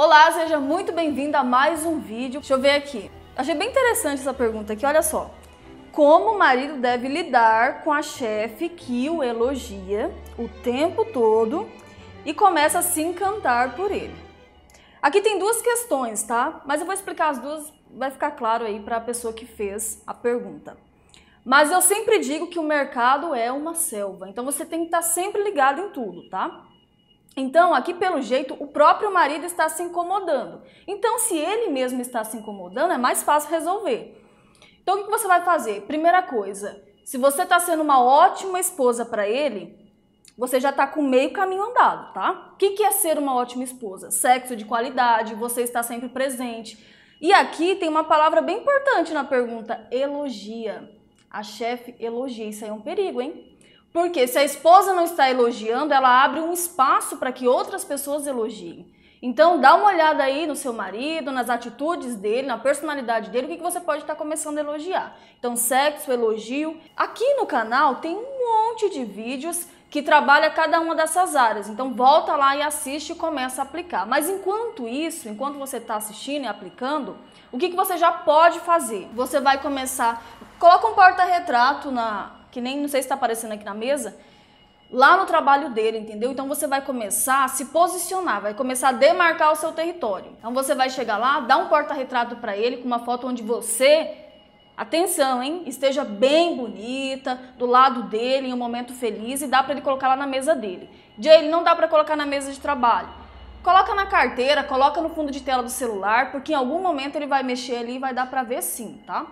Olá, 0.00 0.30
seja 0.30 0.60
muito 0.60 0.92
bem-vindo 0.92 1.36
a 1.36 1.42
mais 1.42 1.84
um 1.84 1.98
vídeo. 1.98 2.38
Deixa 2.38 2.54
eu 2.54 2.60
ver 2.60 2.70
aqui. 2.70 3.10
Achei 3.36 3.52
bem 3.52 3.68
interessante 3.68 4.20
essa 4.20 4.32
pergunta 4.32 4.72
aqui, 4.72 4.86
olha 4.86 5.02
só. 5.02 5.34
Como 5.90 6.30
o 6.30 6.38
marido 6.38 6.76
deve 6.76 7.08
lidar 7.08 7.82
com 7.82 7.92
a 7.92 8.00
chefe 8.00 8.68
que 8.68 9.10
o 9.10 9.24
elogia 9.24 10.14
o 10.38 10.48
tempo 10.62 11.04
todo 11.06 11.68
e 12.24 12.32
começa 12.32 12.78
a 12.78 12.82
se 12.82 13.02
encantar 13.02 13.74
por 13.74 13.90
ele? 13.90 14.14
Aqui 15.02 15.20
tem 15.20 15.36
duas 15.36 15.60
questões, 15.60 16.22
tá? 16.22 16.62
Mas 16.64 16.78
eu 16.78 16.86
vou 16.86 16.94
explicar 16.94 17.30
as 17.30 17.40
duas, 17.40 17.72
vai 17.90 18.12
ficar 18.12 18.30
claro 18.30 18.66
aí 18.66 18.78
para 18.78 18.98
a 18.98 19.00
pessoa 19.00 19.32
que 19.32 19.46
fez 19.46 20.00
a 20.06 20.14
pergunta. 20.14 20.76
Mas 21.44 21.72
eu 21.72 21.82
sempre 21.82 22.20
digo 22.20 22.46
que 22.46 22.60
o 22.60 22.62
mercado 22.62 23.34
é 23.34 23.50
uma 23.50 23.74
selva, 23.74 24.28
então 24.28 24.44
você 24.44 24.64
tem 24.64 24.78
que 24.78 24.86
estar 24.86 25.02
sempre 25.02 25.42
ligado 25.42 25.80
em 25.80 25.90
tudo, 25.90 26.28
tá? 26.28 26.68
Então, 27.38 27.72
aqui 27.72 27.94
pelo 27.94 28.20
jeito, 28.20 28.56
o 28.58 28.66
próprio 28.66 29.12
marido 29.12 29.46
está 29.46 29.68
se 29.68 29.82
incomodando. 29.82 30.60
Então, 30.86 31.20
se 31.20 31.36
ele 31.36 31.70
mesmo 31.70 32.00
está 32.00 32.24
se 32.24 32.36
incomodando, 32.36 32.92
é 32.92 32.98
mais 32.98 33.22
fácil 33.22 33.50
resolver. 33.50 34.20
Então, 34.82 35.00
o 35.00 35.04
que 35.04 35.10
você 35.10 35.28
vai 35.28 35.44
fazer? 35.44 35.82
Primeira 35.82 36.20
coisa, 36.20 36.82
se 37.04 37.16
você 37.16 37.42
está 37.42 37.60
sendo 37.60 37.82
uma 37.82 38.02
ótima 38.02 38.58
esposa 38.58 39.04
para 39.06 39.28
ele, 39.28 39.78
você 40.36 40.58
já 40.58 40.70
está 40.70 40.86
com 40.86 41.00
meio 41.00 41.32
caminho 41.32 41.62
andado, 41.62 42.12
tá? 42.12 42.52
O 42.54 42.56
que 42.56 42.82
é 42.82 42.90
ser 42.90 43.18
uma 43.18 43.34
ótima 43.34 43.62
esposa? 43.62 44.10
Sexo 44.10 44.56
de 44.56 44.64
qualidade, 44.64 45.34
você 45.34 45.62
está 45.62 45.82
sempre 45.82 46.08
presente. 46.08 46.76
E 47.20 47.32
aqui 47.32 47.76
tem 47.76 47.88
uma 47.88 48.04
palavra 48.04 48.40
bem 48.40 48.58
importante 48.58 49.12
na 49.12 49.24
pergunta: 49.24 49.86
elogia. 49.90 50.90
A 51.30 51.42
chefe 51.42 51.94
elogia. 52.00 52.46
Isso 52.46 52.64
aí 52.64 52.70
é 52.70 52.72
um 52.72 52.80
perigo, 52.80 53.20
hein? 53.20 53.57
Porque 53.92 54.26
se 54.26 54.38
a 54.38 54.44
esposa 54.44 54.92
não 54.92 55.04
está 55.04 55.30
elogiando, 55.30 55.94
ela 55.94 56.22
abre 56.22 56.40
um 56.40 56.52
espaço 56.52 57.16
para 57.16 57.32
que 57.32 57.48
outras 57.48 57.84
pessoas 57.84 58.26
elogiem. 58.26 58.86
Então, 59.20 59.60
dá 59.60 59.74
uma 59.74 59.88
olhada 59.88 60.22
aí 60.22 60.46
no 60.46 60.54
seu 60.54 60.72
marido, 60.72 61.32
nas 61.32 61.50
atitudes 61.50 62.14
dele, 62.14 62.46
na 62.46 62.56
personalidade 62.56 63.30
dele, 63.30 63.46
o 63.46 63.56
que, 63.56 63.62
você 63.62 63.80
pode 63.80 64.02
estar 64.02 64.14
começando 64.14 64.58
a 64.58 64.60
elogiar. 64.60 65.16
Então, 65.38 65.56
sexo, 65.56 66.12
elogio. 66.12 66.78
Aqui 66.96 67.34
no 67.34 67.44
canal 67.44 67.96
tem 67.96 68.16
um 68.16 68.70
monte 68.70 68.88
de 68.90 69.04
vídeos 69.04 69.66
que 69.90 70.02
trabalha 70.02 70.50
cada 70.50 70.78
uma 70.80 70.94
dessas 70.94 71.34
áreas. 71.34 71.68
Então, 71.68 71.94
volta 71.94 72.36
lá 72.36 72.56
e 72.56 72.62
assiste 72.62 73.10
e 73.10 73.16
começa 73.16 73.60
a 73.60 73.64
aplicar. 73.64 74.06
Mas 74.06 74.28
enquanto 74.28 74.86
isso, 74.86 75.28
enquanto 75.28 75.58
você 75.58 75.78
está 75.78 75.96
assistindo 75.96 76.44
e 76.44 76.48
aplicando, 76.48 77.16
o 77.50 77.58
que 77.58 77.74
você 77.74 77.96
já 77.96 78.12
pode 78.12 78.60
fazer? 78.60 79.08
Você 79.14 79.40
vai 79.40 79.60
começar. 79.60 80.22
Coloca 80.60 80.86
um 80.86 80.94
porta-retrato 80.94 81.90
na, 81.90 82.37
que 82.58 82.60
nem 82.60 82.80
não 82.80 82.88
sei 82.88 83.00
se 83.00 83.04
está 83.04 83.14
aparecendo 83.14 83.52
aqui 83.52 83.64
na 83.64 83.72
mesa, 83.72 84.16
lá 84.90 85.16
no 85.16 85.26
trabalho 85.26 85.70
dele, 85.70 85.98
entendeu? 85.98 86.32
Então 86.32 86.48
você 86.48 86.66
vai 86.66 86.80
começar 86.80 87.44
a 87.44 87.48
se 87.48 87.66
posicionar, 87.66 88.40
vai 88.40 88.52
começar 88.52 88.88
a 88.88 88.92
demarcar 88.92 89.52
o 89.52 89.54
seu 89.54 89.70
território. 89.70 90.32
Então 90.36 90.52
você 90.52 90.74
vai 90.74 90.90
chegar 90.90 91.18
lá, 91.18 91.38
dar 91.38 91.58
um 91.58 91.68
porta-retrato 91.68 92.34
para 92.36 92.56
ele 92.56 92.78
com 92.78 92.84
uma 92.84 92.98
foto 92.98 93.28
onde 93.28 93.44
você, 93.44 94.10
atenção, 94.76 95.40
hein, 95.40 95.62
esteja 95.66 96.04
bem 96.04 96.56
bonita, 96.56 97.38
do 97.56 97.64
lado 97.64 98.02
dele 98.04 98.48
em 98.48 98.52
um 98.52 98.56
momento 98.56 98.92
feliz 98.92 99.40
e 99.40 99.46
dá 99.46 99.62
para 99.62 99.74
ele 99.74 99.80
colocar 99.80 100.08
lá 100.08 100.16
na 100.16 100.26
mesa 100.26 100.52
dele. 100.52 100.90
Jay, 101.16 101.48
não 101.48 101.62
dá 101.62 101.76
para 101.76 101.86
colocar 101.86 102.16
na 102.16 102.26
mesa 102.26 102.50
de 102.50 102.58
trabalho. 102.58 103.08
Coloca 103.62 103.94
na 103.94 104.06
carteira, 104.06 104.64
coloca 104.64 105.00
no 105.00 105.10
fundo 105.10 105.30
de 105.30 105.42
tela 105.42 105.62
do 105.62 105.70
celular, 105.70 106.32
porque 106.32 106.52
em 106.52 106.56
algum 106.56 106.82
momento 106.82 107.14
ele 107.14 107.26
vai 107.28 107.44
mexer 107.44 107.76
ali 107.76 107.94
e 107.96 107.98
vai 108.00 108.12
dar 108.12 108.28
para 108.28 108.42
ver 108.42 108.62
sim, 108.62 109.00
tá? 109.06 109.26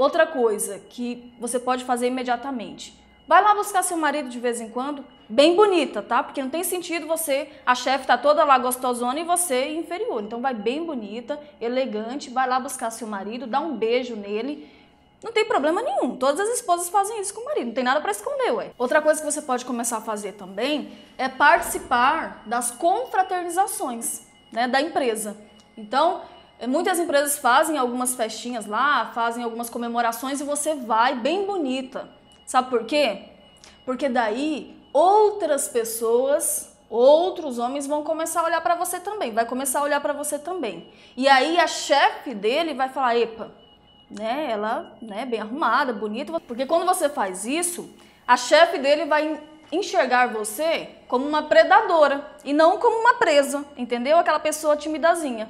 Outra 0.00 0.26
coisa 0.26 0.80
que 0.88 1.30
você 1.38 1.58
pode 1.58 1.84
fazer 1.84 2.06
imediatamente. 2.06 2.98
Vai 3.28 3.42
lá 3.42 3.54
buscar 3.54 3.82
seu 3.82 3.98
marido 3.98 4.30
de 4.30 4.40
vez 4.40 4.58
em 4.58 4.70
quando, 4.70 5.04
bem 5.28 5.54
bonita, 5.54 6.00
tá? 6.00 6.22
Porque 6.22 6.42
não 6.42 6.48
tem 6.48 6.64
sentido 6.64 7.06
você, 7.06 7.50
a 7.66 7.74
chefe 7.74 8.06
tá 8.06 8.16
toda 8.16 8.42
lá 8.42 8.56
gostosona 8.56 9.20
e 9.20 9.24
você 9.24 9.74
inferior. 9.74 10.22
Então 10.22 10.40
vai 10.40 10.54
bem 10.54 10.86
bonita, 10.86 11.38
elegante, 11.60 12.30
vai 12.30 12.48
lá 12.48 12.58
buscar 12.58 12.90
seu 12.90 13.06
marido, 13.06 13.46
dá 13.46 13.60
um 13.60 13.76
beijo 13.76 14.16
nele. 14.16 14.72
Não 15.22 15.32
tem 15.32 15.44
problema 15.44 15.82
nenhum. 15.82 16.16
Todas 16.16 16.48
as 16.48 16.54
esposas 16.54 16.88
fazem 16.88 17.20
isso 17.20 17.34
com 17.34 17.42
o 17.42 17.44
marido, 17.44 17.66
não 17.66 17.74
tem 17.74 17.84
nada 17.84 18.00
para 18.00 18.10
esconder, 18.10 18.52
ué. 18.52 18.70
Outra 18.78 19.02
coisa 19.02 19.20
que 19.20 19.30
você 19.30 19.42
pode 19.42 19.66
começar 19.66 19.98
a 19.98 20.00
fazer 20.00 20.32
também 20.32 20.92
é 21.18 21.28
participar 21.28 22.42
das 22.46 22.70
confraternizações, 22.70 24.22
né, 24.50 24.66
da 24.66 24.80
empresa. 24.80 25.36
Então, 25.76 26.22
Muitas 26.68 26.98
empresas 26.98 27.38
fazem 27.38 27.78
algumas 27.78 28.14
festinhas 28.14 28.66
lá, 28.66 29.10
fazem 29.14 29.42
algumas 29.42 29.70
comemorações 29.70 30.40
e 30.40 30.44
você 30.44 30.74
vai 30.74 31.14
bem 31.14 31.46
bonita. 31.46 32.06
Sabe 32.44 32.68
por 32.68 32.84
quê? 32.84 33.30
Porque 33.86 34.10
daí 34.10 34.76
outras 34.92 35.68
pessoas, 35.68 36.76
outros 36.90 37.58
homens 37.58 37.86
vão 37.86 38.02
começar 38.02 38.42
a 38.42 38.44
olhar 38.44 38.60
para 38.60 38.74
você 38.74 39.00
também, 39.00 39.32
vai 39.32 39.46
começar 39.46 39.80
a 39.80 39.84
olhar 39.84 40.00
para 40.00 40.12
você 40.12 40.38
também. 40.38 40.86
E 41.16 41.26
aí 41.28 41.58
a 41.58 41.66
chefe 41.66 42.34
dele 42.34 42.74
vai 42.74 42.90
falar: 42.90 43.16
"Epa, 43.16 43.50
né, 44.10 44.48
ela, 44.50 44.98
né, 45.00 45.24
bem 45.24 45.40
arrumada, 45.40 45.94
bonita". 45.94 46.38
Porque 46.40 46.66
quando 46.66 46.84
você 46.84 47.08
faz 47.08 47.46
isso, 47.46 47.88
a 48.26 48.36
chefe 48.36 48.76
dele 48.76 49.06
vai 49.06 49.40
enxergar 49.72 50.26
você 50.26 50.90
como 51.08 51.26
uma 51.26 51.44
predadora 51.44 52.22
e 52.44 52.52
não 52.52 52.78
como 52.78 52.98
uma 52.98 53.14
presa, 53.14 53.64
entendeu? 53.78 54.18
Aquela 54.18 54.40
pessoa 54.40 54.76
timidazinha. 54.76 55.48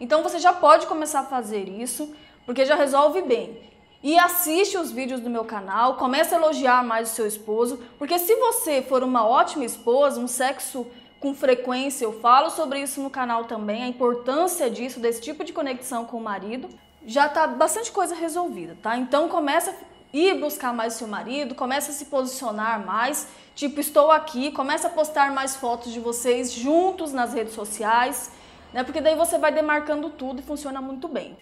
Então 0.00 0.22
você 0.22 0.38
já 0.38 0.52
pode 0.52 0.86
começar 0.86 1.20
a 1.20 1.24
fazer 1.24 1.68
isso, 1.68 2.12
porque 2.46 2.64
já 2.64 2.74
resolve 2.74 3.22
bem. 3.22 3.70
E 4.02 4.18
assiste 4.18 4.78
os 4.78 4.90
vídeos 4.90 5.20
do 5.20 5.28
meu 5.28 5.44
canal, 5.44 5.96
comece 5.96 6.34
a 6.34 6.38
elogiar 6.38 6.82
mais 6.82 7.10
o 7.10 7.14
seu 7.14 7.26
esposo, 7.26 7.78
porque 7.98 8.18
se 8.18 8.34
você 8.34 8.80
for 8.80 9.02
uma 9.04 9.26
ótima 9.28 9.64
esposa, 9.64 10.18
um 10.18 10.26
sexo 10.26 10.86
com 11.20 11.34
frequência, 11.34 12.06
eu 12.06 12.18
falo 12.18 12.48
sobre 12.48 12.80
isso 12.80 13.02
no 13.02 13.10
canal 13.10 13.44
também, 13.44 13.82
a 13.82 13.86
importância 13.86 14.70
disso, 14.70 14.98
desse 14.98 15.20
tipo 15.20 15.44
de 15.44 15.52
conexão 15.52 16.06
com 16.06 16.16
o 16.16 16.22
marido, 16.22 16.66
já 17.06 17.28
tá 17.28 17.46
bastante 17.46 17.92
coisa 17.92 18.14
resolvida, 18.14 18.74
tá? 18.82 18.96
Então 18.96 19.28
começa 19.28 19.70
a 19.70 19.74
ir 20.14 20.40
buscar 20.40 20.72
mais 20.72 20.94
seu 20.94 21.06
marido, 21.06 21.54
começa 21.54 21.90
a 21.90 21.94
se 21.94 22.06
posicionar 22.06 22.84
mais, 22.84 23.28
tipo, 23.54 23.80
estou 23.80 24.10
aqui, 24.10 24.50
começa 24.50 24.86
a 24.86 24.90
postar 24.90 25.30
mais 25.30 25.56
fotos 25.56 25.92
de 25.92 26.00
vocês 26.00 26.50
juntos 26.50 27.12
nas 27.12 27.34
redes 27.34 27.52
sociais, 27.52 28.30
né? 28.72 28.84
Porque 28.84 29.00
daí 29.00 29.14
você 29.14 29.38
vai 29.38 29.52
demarcando 29.52 30.10
tudo 30.10 30.40
e 30.40 30.42
funciona 30.42 30.80
muito 30.80 31.08
bem. 31.08 31.36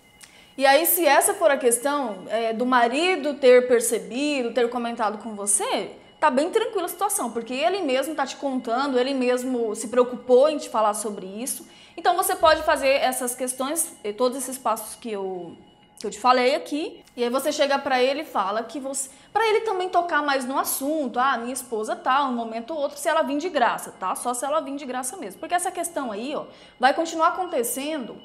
E 0.57 0.67
aí, 0.67 0.87
se 0.87 1.07
essa 1.07 1.35
for 1.35 1.51
a 1.51 1.57
questão 1.57 2.25
é, 2.29 2.53
do 2.53 2.67
marido 2.67 3.35
ter 3.35 3.69
percebido, 3.69 4.53
ter 4.53 4.69
comentado 4.69 5.19
com 5.19 5.35
você, 5.35 5.93
tá 6.19 6.31
bem 6.31 6.51
tranquila 6.51 6.87
a 6.87 6.89
situação, 6.89 7.31
porque 7.31 7.55
ele 7.55 7.81
mesmo 7.83 8.15
tá 8.15 8.27
te 8.27 8.37
contando, 8.37 8.99
ele 8.99 9.15
mesmo 9.15 9.75
se 9.77 9.87
preocupou 9.89 10.49
em 10.49 10.59
te 10.59 10.69
falar 10.69 10.95
sobre 10.95 11.27
isso. 11.27 11.69
Então 11.97 12.17
você 12.17 12.35
pode 12.35 12.63
fazer 12.63 12.89
essas 12.89 13.35
questões, 13.35 13.97
todos 14.17 14.37
esses 14.39 14.59
passos 14.59 14.97
que 14.97 15.13
eu 15.13 15.57
que 15.99 16.07
eu 16.07 16.11
te 16.11 16.21
falei 16.21 16.55
aqui, 16.55 17.03
e 17.17 17.25
aí 17.25 17.31
você 17.31 17.51
chega 17.51 17.79
para 17.79 18.01
ele 18.01 18.23
e 18.23 18.25
fala 18.25 18.63
que 18.63 18.79
você, 18.79 19.11
para 19.33 19.47
ele 19.49 19.63
também 19.63 19.89
tocar 19.89 20.23
mais 20.23 20.45
no 20.45 20.57
assunto, 20.57 21.19
ah, 21.19 21.37
minha 21.37 21.53
esposa 21.53 21.97
tá, 21.97 22.25
um 22.25 22.33
momento 22.33 22.73
ou 22.73 22.81
outro, 22.81 22.97
se 22.97 23.09
ela 23.09 23.23
vir 23.23 23.39
de 23.39 23.49
graça, 23.49 23.93
tá? 23.99 24.15
Só 24.15 24.33
se 24.33 24.45
ela 24.45 24.61
vir 24.61 24.77
de 24.77 24.87
graça 24.87 25.17
mesmo. 25.17 25.41
Porque 25.41 25.55
essa 25.55 25.73
questão 25.73 26.13
aí, 26.13 26.37
ó, 26.37 26.45
vai 26.79 26.95
continuar 26.95 27.29
acontecendo 27.29 28.17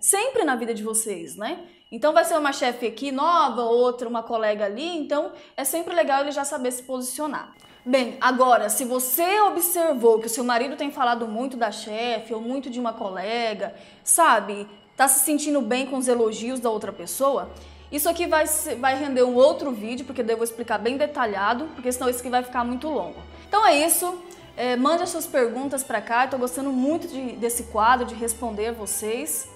sempre 0.00 0.44
na 0.44 0.56
vida 0.56 0.74
de 0.74 0.82
vocês, 0.82 1.36
né? 1.36 1.60
Então 1.90 2.12
vai 2.12 2.24
ser 2.24 2.36
uma 2.36 2.52
chefe 2.52 2.86
aqui 2.86 3.12
nova, 3.12 3.62
outra, 3.62 4.08
uma 4.08 4.22
colega 4.22 4.64
ali, 4.64 4.98
então 4.98 5.32
é 5.56 5.64
sempre 5.64 5.94
legal 5.94 6.20
ele 6.20 6.32
já 6.32 6.44
saber 6.44 6.72
se 6.72 6.82
posicionar. 6.82 7.54
Bem, 7.86 8.18
agora, 8.20 8.68
se 8.68 8.84
você 8.84 9.40
observou 9.40 10.18
que 10.18 10.26
o 10.26 10.30
seu 10.30 10.44
marido 10.44 10.76
tem 10.76 10.90
falado 10.90 11.26
muito 11.26 11.56
da 11.56 11.70
chefe 11.70 12.34
ou 12.34 12.40
muito 12.40 12.68
de 12.68 12.78
uma 12.78 12.92
colega, 12.92 13.74
sabe, 14.04 14.68
tá 14.98 15.06
se 15.06 15.20
sentindo 15.20 15.62
bem 15.62 15.86
com 15.86 15.96
os 15.96 16.08
elogios 16.08 16.58
da 16.58 16.68
outra 16.68 16.92
pessoa, 16.92 17.48
isso 17.90 18.08
aqui 18.08 18.26
vai, 18.26 18.44
vai 18.80 18.98
render 18.98 19.22
um 19.22 19.36
outro 19.36 19.70
vídeo, 19.70 20.04
porque 20.04 20.20
eu 20.20 20.36
vou 20.36 20.42
explicar 20.42 20.76
bem 20.76 20.96
detalhado, 20.96 21.66
porque 21.74 21.90
senão 21.90 22.10
isso 22.10 22.18
aqui 22.18 22.28
vai 22.28 22.42
ficar 22.42 22.64
muito 22.64 22.88
longo. 22.88 23.22
Então 23.48 23.64
é 23.64 23.78
isso, 23.78 24.20
é, 24.56 24.76
mande 24.76 25.04
as 25.04 25.10
suas 25.10 25.24
perguntas 25.24 25.84
para 25.84 26.02
cá, 26.02 26.24
estou 26.24 26.38
gostando 26.38 26.70
muito 26.70 27.06
de, 27.06 27.36
desse 27.36 27.62
quadro, 27.64 28.04
de 28.04 28.14
responder 28.14 28.72
vocês. 28.72 29.48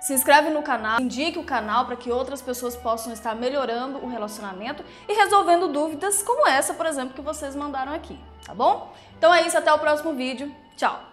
Se 0.00 0.14
inscreve 0.14 0.48
no 0.48 0.62
canal, 0.62 0.98
indique 1.02 1.38
o 1.38 1.44
canal 1.44 1.84
para 1.84 1.94
que 1.94 2.10
outras 2.10 2.40
pessoas 2.40 2.74
possam 2.74 3.12
estar 3.12 3.36
melhorando 3.36 3.98
o 3.98 4.08
relacionamento 4.08 4.82
e 5.06 5.12
resolvendo 5.12 5.68
dúvidas 5.68 6.22
como 6.22 6.48
essa, 6.48 6.72
por 6.72 6.86
exemplo, 6.86 7.12
que 7.14 7.20
vocês 7.20 7.54
mandaram 7.54 7.92
aqui, 7.92 8.18
tá 8.46 8.54
bom? 8.54 8.90
Então 9.18 9.32
é 9.34 9.46
isso, 9.46 9.58
até 9.58 9.70
o 9.70 9.78
próximo 9.78 10.14
vídeo. 10.14 10.50
Tchau! 10.78 11.08